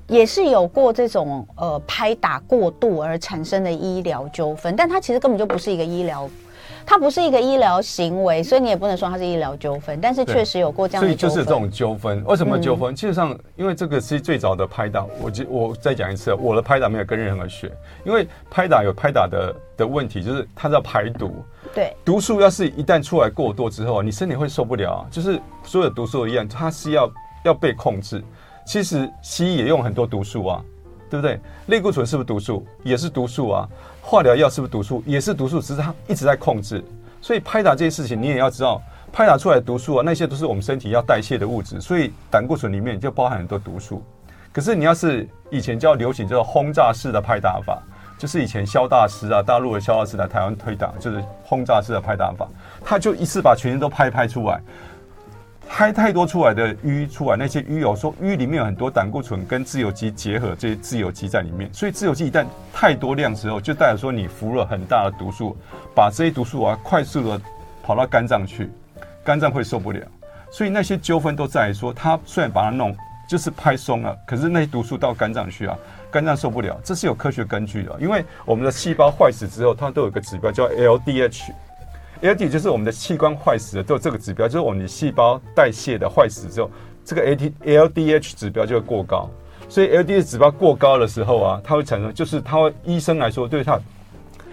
[0.09, 6.29] 也是有过这种呃拍打过度而产生的医疗纠纷，但它其实根本就不是一个医疗。
[6.89, 11.07] 它不是一个医疗行为，所以你也不能说它是医疗纠纷，但是确实有过这样的。
[11.07, 12.95] 所以就是这种纠纷，为什么纠纷？
[12.95, 15.05] 嗯、基本上，因为这个是最早的拍打。
[15.21, 17.71] 我我再讲一次，我的拍打没有跟任何人学，
[18.07, 21.45] 因为拍打有拍打的的问题，就是它叫排毒。
[21.75, 25.07] 对，毒素要是一旦出来过多之后，你身体会受不了啊。
[25.11, 27.13] 就是所有的毒素一样，它是要
[27.45, 28.25] 要被控制。
[28.65, 30.65] 其实西医也用很多毒素啊，
[31.11, 31.41] 对不对？
[31.67, 32.67] 类固醇是不是毒素？
[32.83, 33.69] 也是毒素啊。
[34.01, 35.03] 化疗药是不是毒素？
[35.07, 36.83] 也是毒素，只是它一直在控制。
[37.21, 38.81] 所以拍打这些事情，你也要知道，
[39.13, 41.81] 拍打出来的毒素啊，那些都是我们身体要代谢的物质。
[41.81, 44.03] 所以胆固醇里面就包含很多毒素。
[44.53, 47.83] 可是你要是以前叫流行叫轰炸式的拍打法，
[48.17, 52.49] 就是以前萧大师啊，大陆的萧大师来台湾推打，就是轰炸式的拍打法，
[52.85, 54.61] 他就一次把全身都拍拍出来。
[55.71, 65.57] 拍太多出来的淤出来，那些淤有说淤里面有很多胆固醇跟自由基结合，这些自由基在里面，所以自由基一旦太多量之后，就代表说你服了很大的毒素，
[65.95, 67.41] 把这些毒素啊快速的
[67.83, 68.69] 跑到肝脏去，
[69.23, 70.01] 肝脏会受不了，
[70.51, 72.97] 所以那些纠纷都在于说，他虽然把它弄
[73.29, 75.79] 就是拍松了，可是那些毒素到肝脏去啊，
[76.11, 81.53] 肝脏受不了，这是有科学根据的，因为我们的细胞坏死之后，它都有一个指标叫 LDH。
[82.21, 86.71] LD 就是我们的器官坏死了，就这个指标，就是我们的细胞代谢的坏死之后，
[87.05, 89.31] 这个 AT LDH 指标就会过高。
[89.69, 93.79] 所以 LDH 指标过高的时候啊，它会产生，就是它会医生来说，对他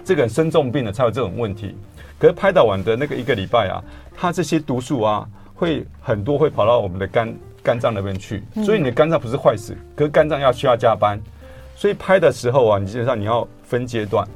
[0.04, 1.76] 这个人生重病了才有这种问题。
[2.20, 3.84] 可是拍打完的那个一个礼拜啊，
[4.16, 11.20] 它这些毒素啊，会很多会跑到我们的肝肝脏那边去，所以你的肝脏不是坏死，可是肝脏要需要加班。
[11.76, 14.28] 所以拍的时候啊，你基本上你要分阶段。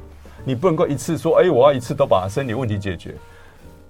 [0.44, 3.14] 你不能够一次说，哎，我要一次都把身体问题解决。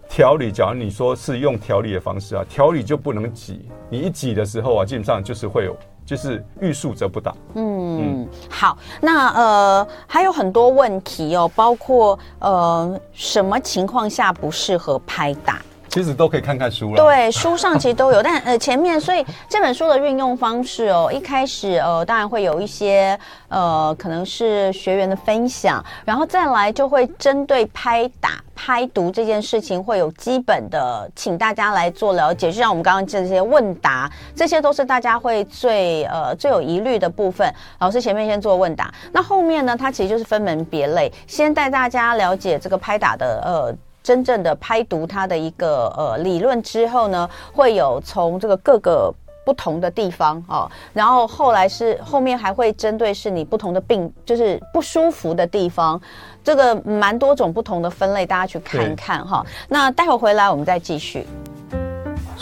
[0.09, 3.69] 调理，假如你说是用调理的方式啊，调理就不能挤。
[3.89, 7.33] 你一挤的时候啊，基本上就是会有，就是欲速则不达。
[7.55, 15.63] 嗯，好，那呃还有很多问题哦，包括呃什么情况下不适合拍打？
[15.91, 17.03] 其实都可以看看书了。
[17.03, 32.53] 对，书上其实都有，但呃前面，所以这本书的运用方式哦，一开始呃当然会有一些呃可能是学员的分享，然后再来就会针对拍打拍毒这件事情会有基本的，请大家来做了解。
[32.53, 37.53] 就像我们刚刚这些问答，这些都是大家会最呃最有疑虑的部分。
[37.81, 43.75] 老师前面先做问答，那后面呢，它其实就是分门别类，先带大家了解这个拍打的呃。
[44.03, 49.13] 真正的拍读它的一个呃理论之后呢，会有从这个各个
[49.45, 56.01] 不同的地方哦，然后后来是后面还会针对是你不同的病，就是不舒服的地方，
[56.45, 59.45] 这个蛮多种不同的分类，大家去看一看哈。
[59.69, 61.27] 那待会回来我们再继续。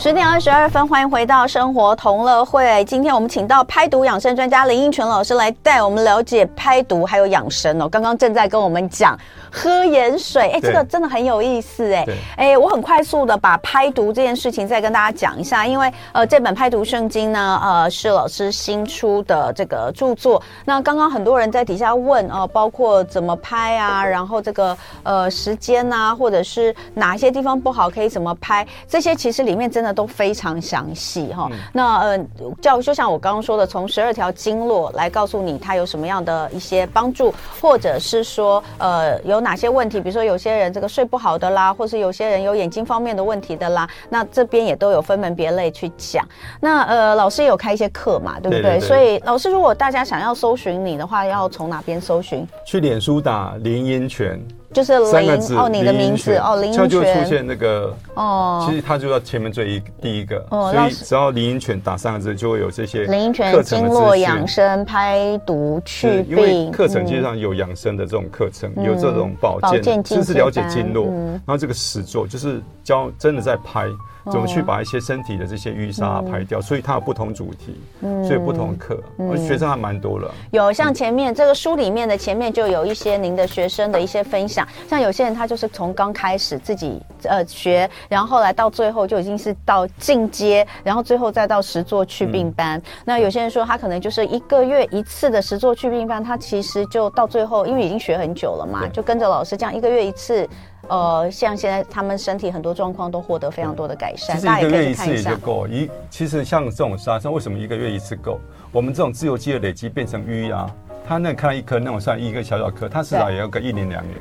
[0.01, 2.84] 十点二十二分，欢迎回到生活同乐会。
[2.84, 7.88] 今天我们请到拍毒养生专家林英群老师来带我们了解拍毒还有养生哦。
[7.88, 9.18] 刚刚正在跟我们讲
[9.51, 12.07] 喝盐水，哎，这个真的很有意思哎。
[12.36, 20.40] 哎，我很快速的把拍毒这件事情再跟大家讲一下，因为呃，这本拍毒圣经呢，呃，是老师新出的这个著作。
[20.64, 29.88] 那刚刚很多人在底下问哦、呃，包括怎么拍啊，然后这个呃时间啊，或者是哪些地方不好可以怎么拍，这些其实里面真的。
[29.93, 32.18] 都非常详细哈，那呃，
[32.61, 46.26] 教就像我刚刚说的，从十二条经络来告诉你它有什么样的一些帮助，或者是说呃有哪些问题，比如说有些人这个睡不好的啦，或是有些人有眼睛方面的问题的啦，那这边也都有分门别类去讲。
[46.61, 48.62] 那呃，老师也有开一些课嘛，对不对？
[48.62, 52.47] 对对对，所以老师，如果大家想要搜寻你的话，要从哪边搜寻？
[52.66, 54.41] 去脸书打林英权。
[54.73, 58.66] 就是林哦，你的名字哦，林英权，就会出现那个哦。
[58.69, 66.31] 其实他就在前面最一第一个，哦、所以只要林英权打三个字，就会有这些林英权经络养生、拍毒、去病。
[66.31, 73.87] 因为课程其实上有养生的这种课程，嗯、有这种保健，就是了解经络，嗯、然后这个实作就是教真的在拍。
[74.31, 76.61] 怎么去把一些身体的这些淤沙排掉？
[76.61, 77.81] 所以它有不同主题，
[78.26, 80.33] 所以不同课，我学生还蛮多了。
[80.51, 92.81] 有像前面这个书里面的前面就有一些您的学生的一些分享，像有些人他就是从刚开始自己呃学，然后后来到最后就已经是到进阶，然后最后再到实作去病班。
[93.05, 100.49] 那有些人说他可能就是一个月一次的实作去病班，他其实就到最后因为已经学很久了嘛，就跟着老师这样一个月一次。
[100.89, 105.66] 呃，像现在他们身体很多状况都获得非常多的改善，其实一个月一次也就够。
[105.68, 108.41] 一其实像这种沙参为什么一个月一次够？
[108.72, 110.70] 我们这种自由基的累积变成淤啊，
[111.07, 114.16] 它那看到一颗那种算一个小小颗，它至少也要个一年两年。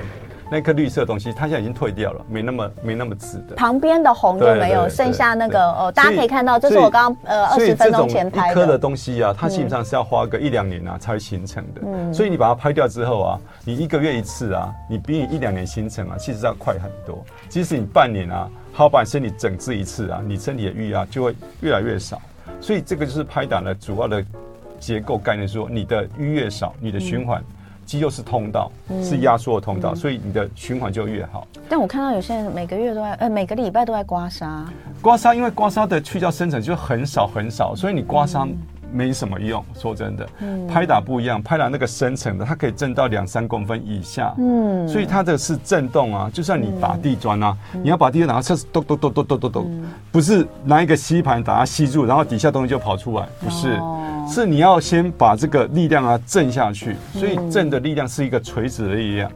[0.49, 3.55] 那颗绿色的东西，它现在已经退掉了，没那么没那么紫的。
[3.55, 8.51] 旁边的红就没有，剩下那个哦，大家可以看到，这是我刚刚呃二十分钟前拍的。
[8.53, 11.81] 一颗的东西啊，它基本上是要花个一两年啊才会形成的。
[11.85, 12.13] 嗯。
[12.13, 17.23] 所以你把它拍掉之后啊，你一个月一次啊，你比你一两年形成啊，其实要快很多。
[17.49, 22.21] 即使你半年啊，好把你身体整治一次啊，你身体的淤啊就会越来越少。
[22.61, 24.23] 所以这个就是拍打的主要的
[24.79, 27.43] 结构概念，说你的淤越少，你的循环。
[27.87, 28.69] 肌肉是通道，
[29.01, 31.47] 是压缩的通道，嗯、所以你的循环就越好。
[31.69, 34.65] 但我看到有些人每个月都在，呃，每个礼拜都在刮痧。
[35.01, 38.49] 刮痧，因为刮痧的去掉深层就很少很少，所以你刮痧
[38.91, 39.63] 没什么用。
[39.73, 44.33] 嗯、说真的，嗯、拍打不一样，拍打那个深层的，它可以震到两三公分以下。
[44.37, 53.73] 嗯，所以它的是震动啊，就像你打地砖啊，嗯、你要把地砖拿测试，咚咚咚咚咚咚咚，嗯、不是拿一个吸盘把它吸住，然后底下东西就跑出来，不是。
[53.77, 54.03] 哦。
[54.29, 59.31] 是你要先把这个力量啊震下去，所以震的力量是一个垂直的力量，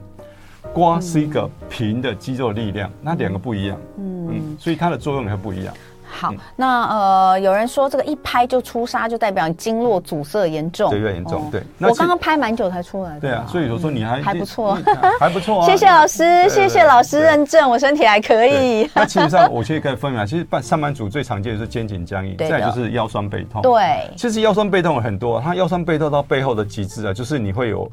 [0.74, 5.74] 刮是一个平的肌肉力量，那两个不一样，嗯，所以它的作用也不一样。
[6.12, 11.50] 好，那呃，有人说这个一拍就出痧，就代表你经络阻塞严重，对，越严重。
[11.50, 13.20] 对，我刚刚拍蛮久才出来的。
[13.22, 14.78] 对啊，所以我说你还还不错，
[15.20, 15.66] 还不错啊。
[15.66, 18.90] 谢谢老师，谢谢老师认证，我身体还可以。
[18.94, 23.62] 那其实上我其实可以分享，其实办上班族最常见的是肩颈僵硬，再就是腰酸背痛。
[23.62, 27.90] 对，其实腰酸背痛很多，它腰酸背痛到背后的极致啊，就是你会有。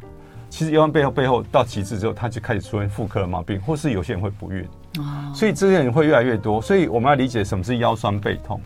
[0.50, 4.66] 其实腰酸背后背后到极致之后，它就开始出现妇科的毛病，或是有些人会不孕，
[5.34, 6.60] 所以这些人会越来越多。
[6.60, 8.60] 所以我们要理解什么是腰酸背痛，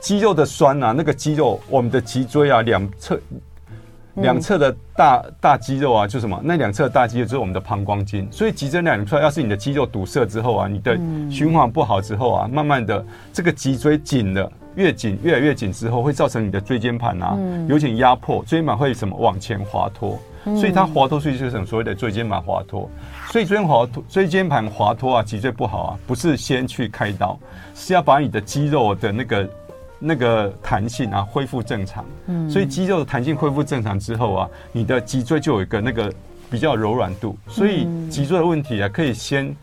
[0.00, 3.20] 肌肉的酸啊，那个肌肉，我们的脊椎啊，两侧
[4.14, 6.40] 两侧的大大肌肉啊，就什么？
[6.42, 8.26] 那两侧的大肌肉就是我们的膀胱经。
[8.32, 10.98] 所以脊椎两侧，要是你的肌肉堵塞之后啊，你的
[11.30, 17.36] 循环不好之后啊，慢慢的这个脊椎紧了，越紧越来越紧之后，会造成你的椎间盘啊
[17.68, 20.18] 有点压迫，椎间盘会什么往前滑脱。
[20.54, 22.88] 所以它滑脱，所以就是所谓的椎间盘滑脱。
[23.30, 27.38] 所以椎间滑脱、椎间盘滑脱啊，脊椎不好啊，不是先去开刀，
[27.74, 29.50] 是要把你的肌肉的那个
[29.98, 32.04] 那个弹性啊恢复正常。
[32.26, 36.12] 嗯，所以肌肉的弹性恢复正常之后啊，你的脊椎就有一个那个
[36.50, 37.36] 比较柔软度。
[37.48, 39.54] 所以脊椎的问题啊，可以先。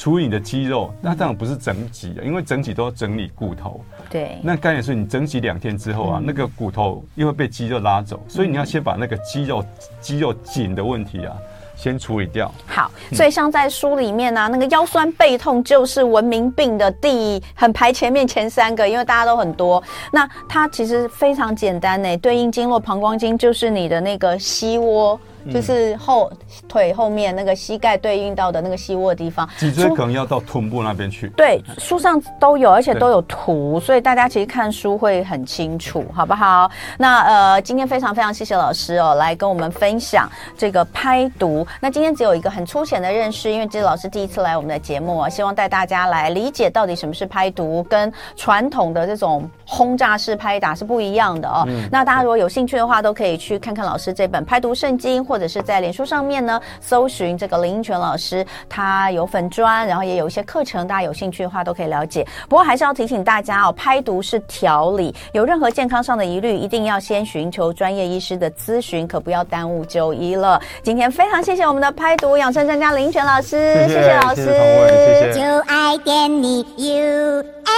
[0.00, 3.84] 处理你的肌肉，那当然不是整脊啊，因为整脊都要整理骨头。
[4.08, 9.62] 对，那刚也是你整脊两天之后啊，嗯、那个骨头又会被肌肉拉走，所以你要先把那个肌肉
[10.00, 11.36] 肌肉紧的问题啊，
[11.76, 12.50] 先处理掉。
[12.66, 19.82] 好，所以像在书里面呢、啊，嗯、那个腰酸背痛就是文明病的第一，很排前面前三个，因为大家都很多。
[20.10, 25.20] 那它其实非常简单呢，对应经络膀胱经就是你的那个膝窝。
[25.52, 26.30] 就是后
[26.68, 31.28] 腿后面那个膝盖对应到的那个膝窝的地方，脊椎可能要到臀部那边去。
[31.30, 36.70] 对，书上都有，而且都有图，所以大家其实看书会很清楚，好不好？
[36.98, 41.66] 那呃，今天非常非常谢谢老师哦，来跟我们分享这个拍读。
[41.80, 51.64] 那今天只有一个很粗浅的认识，因为这是老师第一次来我们的节目啊，希望带大家来理解到底什么是拍读，跟传统的这种轰炸式拍打是不一样的哦。
[51.68, 62.26] 嗯、那大家如果有兴趣的话，都可以去看看老师这本《拍读圣经》，或者是在脸书上面呢搜寻这个林英权老师，他有粉砖，然后也有一些课程，大家有兴趣的话都可以了解。
[62.48, 70.60] 不过还是要提醒大家哦，拍读是调理，有任何健康上的疑虑，一定要先寻求专业医师的咨询，可不要耽误就医了。
[70.82, 75.40] 今天非常谢谢我们的拍读养生专家林英权老师，谢谢，谢谢老师，谢谢，谢谢。
[75.40, 77.70] 就爱点你 UFO